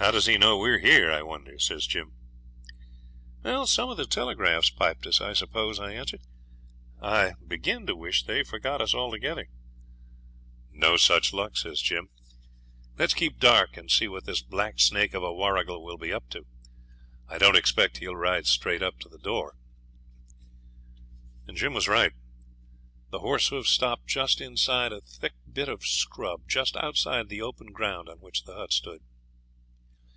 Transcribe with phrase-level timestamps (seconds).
[0.00, 2.12] 'How does he know we're here, I wonder?' says Jim.
[3.42, 6.20] 'Some of the telegraphs piped us, I suppose,' I answered.
[7.02, 9.48] 'I begin to wish they forgot us altogether.'
[10.70, 12.10] 'No such luck,' says Jim.
[12.96, 16.30] 'Let's keep dark and see what this black snake of a Warrigal will be up
[16.30, 16.46] to.
[17.26, 19.56] I don't expect he'll ride straight up to the door.'
[21.52, 22.12] He was right.
[23.10, 27.72] The horse hoofs stopped just inside a thick bit of scrub, just outside the open
[27.72, 29.02] ground on which the hut stood.